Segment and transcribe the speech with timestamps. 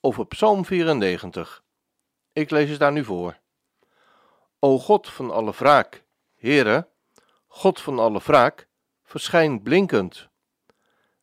[0.00, 1.62] over Psalm 94.
[2.32, 3.36] Ik lees het daar nu voor.
[4.58, 6.04] O God van alle wraak,
[6.36, 6.88] Heere,
[7.46, 8.68] God van alle wraak,
[9.02, 10.28] verschijn blinkend.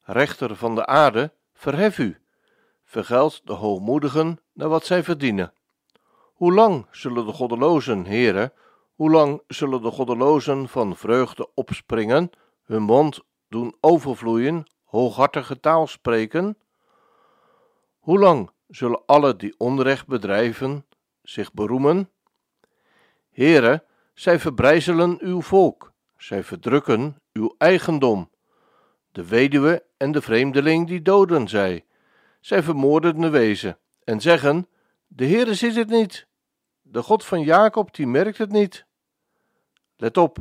[0.02, 2.22] Rechter van de aarde, verhef u,
[2.84, 5.54] vergeld de hoogmoedigen naar wat zij verdienen.
[6.34, 8.54] Hoe lang zullen de goddelozen, Heere,
[8.96, 12.30] hoe lang zullen de goddelozen van vreugde opspringen,
[12.64, 16.58] hun mond doen overvloeien, hooghartige taal spreken?
[18.00, 20.86] Hoe lang zullen alle die onrecht bedrijven
[21.24, 22.10] zich beroemen?
[23.32, 28.30] Heere, zij verbrijzelen uw volk, zij verdrukken uw eigendom.
[29.12, 31.86] De weduwe en de vreemdeling die doden zij.
[32.40, 34.68] Zij vermoorden de wezen en zeggen:
[35.08, 36.28] De Heere ziet het niet.
[36.82, 38.86] De God van Jacob die merkt het niet.
[39.96, 40.38] Let op,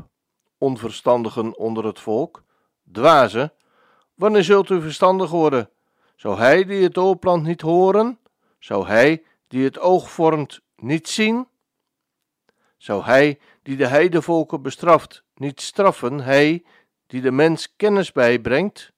[0.59, 2.45] onverstandigen onder het volk,
[2.93, 3.53] dwazen,
[4.15, 5.71] wanneer zult u verstandig worden?
[6.15, 8.19] Zou hij die het oorplant niet horen?
[8.59, 11.49] Zou hij die het oog vormt niet zien?
[12.77, 16.65] Zou hij die de heidevolken bestraft niet straffen, hij
[17.07, 18.93] die de mens kennis bijbrengt?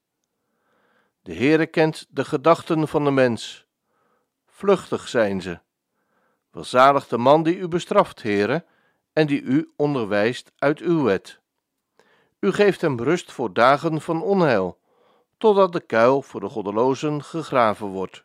[1.23, 3.67] De Heere kent de gedachten van de mens.
[4.47, 5.59] Vluchtig zijn ze.
[6.51, 8.65] Welzalig de man die u bestraft, Heere,
[9.13, 11.41] en die u onderwijst uit uw wet.
[12.41, 14.79] U geeft hem rust voor dagen van onheil,
[15.39, 18.25] totdat de kuil voor de goddelozen gegraven wordt.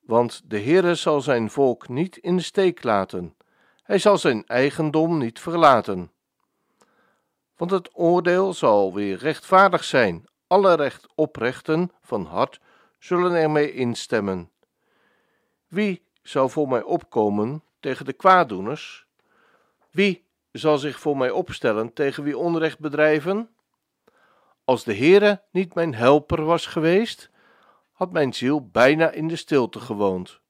[0.00, 3.36] Want de Heere zal zijn volk niet in de steek laten,
[3.82, 6.12] hij zal zijn eigendom niet verlaten.
[7.56, 12.60] Want het oordeel zal weer rechtvaardig zijn, alle recht oprechten van hart
[12.98, 14.50] zullen ermee instemmen.
[15.68, 19.06] Wie zal voor mij opkomen tegen de kwaaddoeners?
[19.90, 23.48] Wie zal zich voor mij opstellen tegen wie onrecht bedrijven?
[24.64, 27.30] Als de Heere niet mijn helper was geweest,
[27.92, 30.40] had mijn ziel bijna in de stilte gewoond.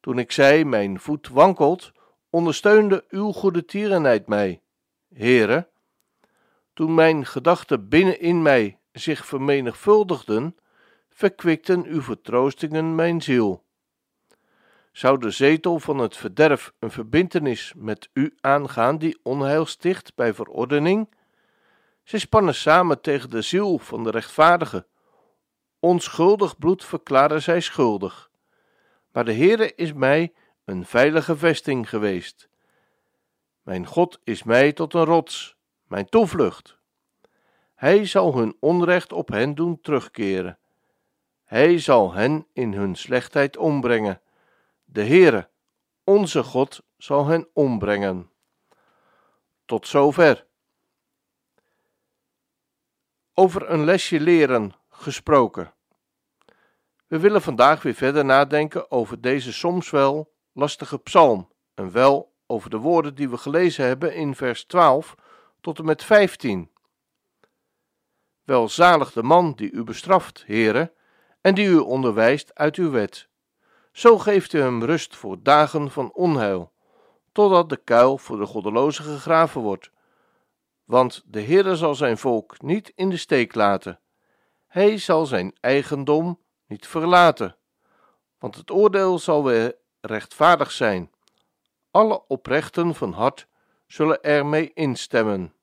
[0.00, 1.92] Toen ik zei, mijn voet wankelt,
[2.30, 4.62] ondersteunde uw goede tierenheid mij,
[5.14, 5.68] Heere.
[6.74, 10.56] Toen mijn gedachten binnenin mij zich vermenigvuldigden,
[11.08, 13.64] verkwikten uw vertroostingen mijn ziel.
[14.92, 20.34] Zou de zetel van het verderf een verbintenis met u aangaan die onheil sticht bij
[20.34, 21.08] verordening?
[22.10, 24.86] Zij spannen samen tegen de ziel van de rechtvaardige.
[25.78, 28.30] Onschuldig bloed verklaren zij schuldig.
[29.12, 30.32] Maar de Heere is mij
[30.64, 32.48] een veilige vesting geweest.
[33.62, 35.56] Mijn God is mij tot een rots,
[35.86, 36.78] mijn toevlucht.
[37.74, 40.58] Hij zal hun onrecht op hen doen terugkeren.
[41.44, 44.20] Hij zal hen in hun slechtheid ombrengen.
[44.84, 45.48] De Heere,
[46.04, 48.30] onze God, zal hen ombrengen.
[49.64, 50.48] Tot zover.
[53.40, 55.72] Over een lesje leren gesproken.
[57.06, 62.70] We willen vandaag weer verder nadenken over deze soms wel lastige psalm en wel over
[62.70, 65.14] de woorden die we gelezen hebben in vers 12
[65.60, 66.70] tot en met 15.
[68.44, 70.92] Welzalig de man die u bestraft, heren,
[71.40, 73.28] en die u onderwijst uit uw wet.
[73.92, 76.72] Zo geeft u hem rust voor dagen van onheil,
[77.32, 79.90] totdat de kuil voor de goddelozen gegraven wordt.
[80.90, 84.00] Want de Heere zal zijn volk niet in de steek laten.
[84.66, 87.56] Hij zal zijn eigendom niet verlaten,
[88.38, 91.10] want het oordeel zal weer rechtvaardig zijn.
[91.90, 93.46] Alle oprechten van hart
[93.86, 95.54] zullen ermee instemmen.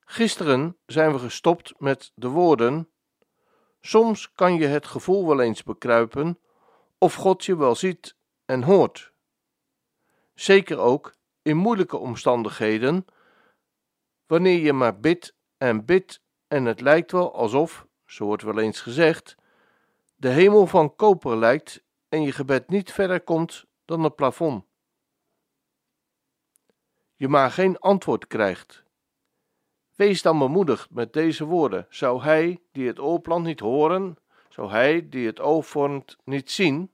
[0.00, 2.90] Gisteren zijn we gestopt met de woorden:
[3.80, 6.40] Soms kan je het gevoel wel eens bekruipen
[6.98, 9.12] of God je wel ziet en hoort.
[10.34, 11.16] Zeker ook
[11.48, 13.06] in moeilijke omstandigheden,
[14.26, 18.80] wanneer je maar bidt en bidt en het lijkt wel alsof, zo wordt wel eens
[18.80, 19.36] gezegd,
[20.16, 24.64] de hemel van koper lijkt en je gebed niet verder komt dan het plafond.
[27.14, 28.84] Je maar geen antwoord krijgt.
[29.94, 31.86] Wees dan bemoedigd met deze woorden.
[31.88, 34.16] Zou hij die het oorplant niet horen,
[34.48, 36.90] zou hij die het oog vormt niet zien?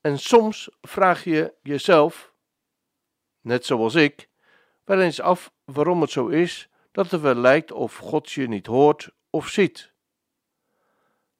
[0.00, 2.27] En soms vraag je jezelf,
[3.48, 4.28] net zoals ik,
[4.84, 8.66] wel eens af waarom het zo is dat het wel lijkt of God je niet
[8.66, 9.92] hoort of ziet.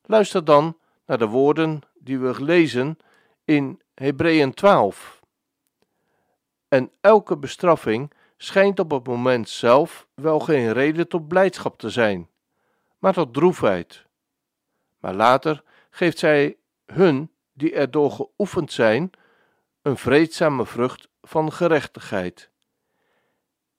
[0.02, 2.98] Luister dan naar de woorden die we lezen
[3.44, 5.20] in Hebreeën 12.
[6.68, 12.28] En elke bestraffing schijnt op het moment zelf wel geen reden tot blijdschap te zijn,
[12.98, 14.06] maar tot droefheid.
[14.98, 16.56] Maar later geeft zij
[16.86, 19.10] hun die erdoor geoefend zijn,
[19.82, 22.50] een vreedzame vrucht van gerechtigheid.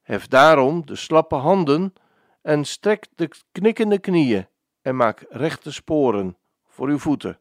[0.02, 1.94] Hef daarom de slappe handen
[2.42, 4.48] en strek de knikkende knieën
[4.82, 6.38] en maak rechte sporen
[6.68, 7.40] voor uw voeten,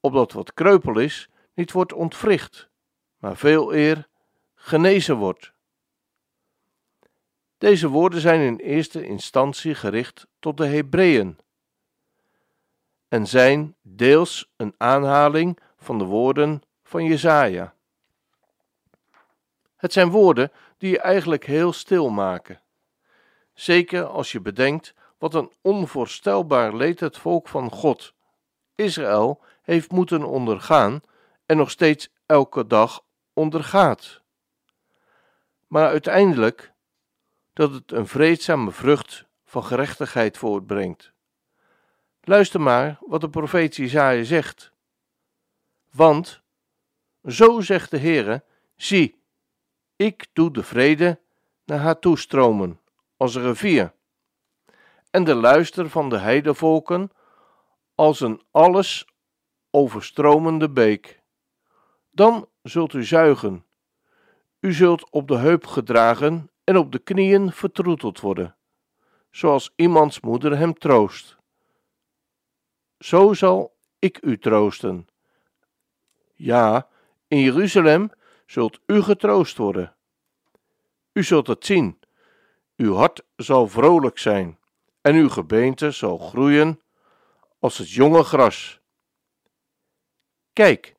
[0.00, 2.68] opdat wat kreupel is niet wordt ontwricht,
[3.16, 4.08] maar veel eer
[4.54, 5.52] genezen wordt.
[7.58, 11.38] Deze woorden zijn in eerste instantie gericht tot de Hebreeën
[13.08, 17.74] en zijn deels een aanhaling van de woorden van Jesaja.
[19.80, 22.60] Het zijn woorden die je eigenlijk heel stil maken.
[23.54, 28.14] Zeker als je bedenkt wat een onvoorstelbaar leed het volk van God,
[28.74, 31.00] Israël, heeft moeten ondergaan
[31.46, 34.20] en nog steeds elke dag ondergaat.
[35.66, 36.72] Maar uiteindelijk
[37.52, 41.12] dat het een vreedzame vrucht van gerechtigheid voortbrengt.
[42.20, 44.72] Luister maar wat de profeet Isaiah zegt.
[45.90, 46.42] Want,
[47.24, 48.44] zo zegt de Heere,
[48.76, 49.19] zie,
[50.00, 51.20] ik doe de vrede
[51.64, 52.80] naar haar toestromen,
[53.16, 53.94] als een rivier,
[55.10, 57.10] en de luister van de heidevolken
[57.94, 59.06] als een alles
[59.70, 61.22] overstromende beek.
[62.10, 63.64] Dan zult u zuigen,
[64.60, 68.56] u zult op de heup gedragen en op de knieën vertroeteld worden,
[69.30, 71.38] zoals iemands moeder hem troost
[73.00, 75.08] zo zal ik u troosten.
[76.34, 76.88] Ja,
[77.28, 78.10] in Jeruzalem
[78.50, 79.96] zult u getroost worden.
[81.12, 81.98] U zult het zien.
[82.76, 84.58] Uw hart zal vrolijk zijn
[85.00, 86.80] en uw gebeente zal groeien
[87.58, 88.80] als het jonge gras.
[90.52, 90.96] Kijk,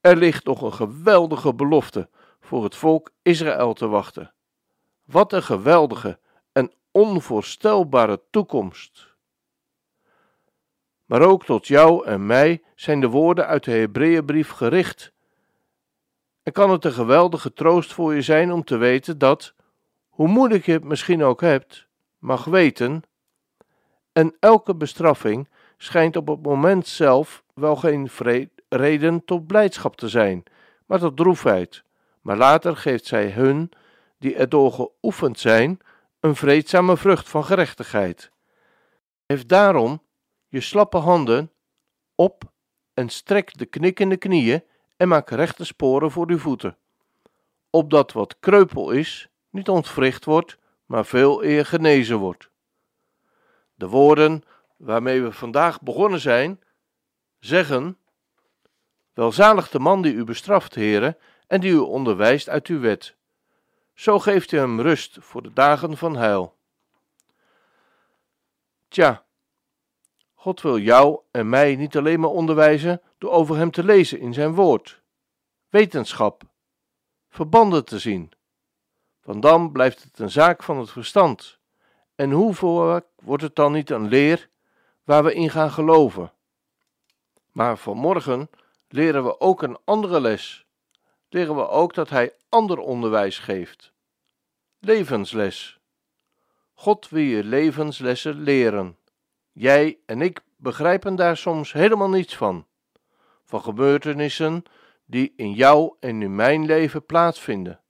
[0.00, 2.08] er ligt nog een geweldige belofte
[2.40, 4.34] voor het volk Israël te wachten.
[5.04, 6.18] Wat een geweldige
[6.52, 9.16] en onvoorstelbare toekomst.
[11.04, 15.12] Maar ook tot jou en mij zijn de woorden uit de Hebreeënbrief gericht.
[16.42, 19.54] En kan het een geweldige troost voor je zijn om te weten dat,
[20.08, 21.86] hoe moeilijk je het misschien ook hebt,
[22.18, 23.02] mag weten,
[24.12, 28.10] en elke bestraffing schijnt op het moment zelf wel geen
[28.68, 30.42] reden tot blijdschap te zijn,
[30.86, 31.84] maar tot droefheid.
[32.20, 33.70] Maar later geeft zij hun,
[34.18, 35.80] die erdoor geoefend zijn,
[36.20, 38.30] een vreedzame vrucht van gerechtigheid.
[39.26, 40.02] Heeft daarom
[40.48, 41.52] je slappe handen
[42.14, 42.42] op
[42.94, 44.62] en strek de knikkende knieën
[45.02, 46.76] en maak rechte sporen voor uw voeten,
[47.70, 52.50] opdat wat kreupel is niet ontwricht wordt, maar veel eer genezen wordt.
[53.74, 54.42] De woorden
[54.76, 56.60] waarmee we vandaag begonnen zijn,
[57.38, 57.98] zeggen:
[59.12, 61.16] Welzalig de man die u bestraft, heren,
[61.46, 63.16] en die u onderwijst uit uw wet.
[63.94, 66.56] Zo geeft u hem rust voor de dagen van heil.
[68.88, 69.24] Tja,
[70.34, 74.32] God wil jou en mij niet alleen maar onderwijzen door over Hem te lezen in
[74.32, 75.02] Zijn woord,
[75.68, 76.42] wetenschap,
[77.28, 78.32] verbanden te zien.
[79.22, 81.58] Want dan blijft het een zaak van het verstand.
[82.14, 84.48] En hoe voor wordt het dan niet een leer
[85.04, 86.32] waar we in gaan geloven?
[87.52, 88.50] Maar vanmorgen
[88.88, 90.66] leren we ook een andere les.
[91.28, 93.92] Leren we ook dat Hij ander onderwijs geeft.
[94.78, 95.80] Levensles.
[96.74, 98.96] God wil je levenslessen leren.
[99.52, 102.66] Jij en ik begrijpen daar soms helemaal niets van.
[103.52, 104.62] Van gebeurtenissen
[105.04, 107.80] die in jou en in mijn leven plaatsvinden.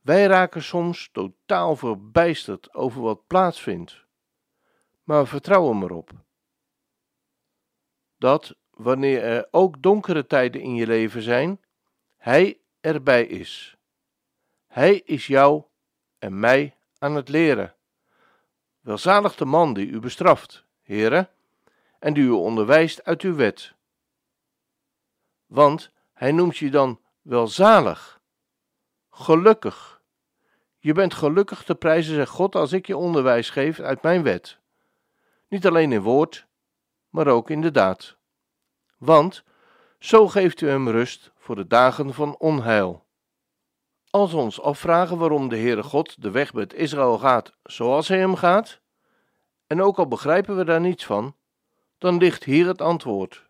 [0.00, 4.04] Wij raken soms totaal verbijsterd over wat plaatsvindt.
[5.02, 6.10] Maar we vertrouwen erop.
[8.18, 11.60] Dat wanneer er ook donkere tijden in je leven zijn,
[12.16, 13.76] Hij erbij is.
[14.66, 15.62] Hij is jou
[16.18, 17.74] en mij aan het leren.
[18.80, 21.28] Welzalig de man die u bestraft, heren,
[21.98, 23.78] en die u onderwijst uit uw wet.
[25.50, 28.20] Want hij noemt je dan welzalig,
[29.10, 30.02] gelukkig.
[30.78, 34.58] Je bent gelukkig te prijzen, zegt God, als ik je onderwijs geef uit mijn wet.
[35.48, 36.46] Niet alleen in woord,
[37.08, 38.16] maar ook in de daad.
[38.98, 39.44] Want
[39.98, 43.06] zo geeft u hem rust voor de dagen van onheil.
[44.10, 48.18] Als we ons afvragen waarom de Heere God de weg met Israël gaat zoals hij
[48.18, 48.80] hem gaat,
[49.66, 51.36] en ook al begrijpen we daar niets van,
[51.98, 53.49] dan ligt hier het antwoord.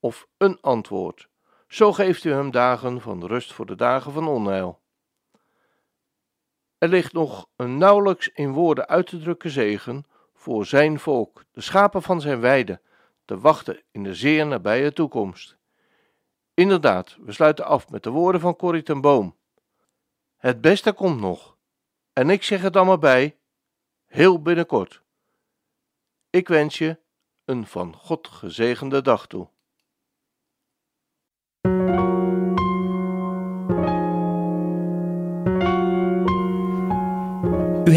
[0.00, 1.28] Of een antwoord.
[1.68, 4.80] Zo geeft u hem dagen van rust voor de dagen van onheil.
[6.78, 10.04] Er ligt nog een nauwelijks in woorden uit te drukken zegen
[10.34, 12.80] voor zijn volk, de schapen van zijn weide,
[13.24, 15.56] te wachten in de zeer nabije toekomst.
[16.54, 19.36] Inderdaad, we sluiten af met de woorden van Corrie ten Boom.
[20.36, 21.56] Het beste komt nog.
[22.12, 23.38] En ik zeg het maar bij,
[24.06, 25.02] heel binnenkort.
[26.30, 26.98] Ik wens je
[27.44, 29.48] een van God gezegende dag toe.